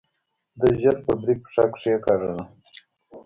[0.59, 2.43] ده ژر په بريک پښه کېکاږله.